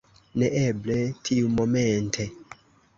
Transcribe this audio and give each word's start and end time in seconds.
Neeble, 0.43 0.97
tiumomente. 1.29 2.31